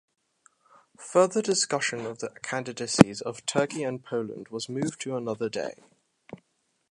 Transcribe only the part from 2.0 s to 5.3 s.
of the candidacies of Turkey and Poland was moved to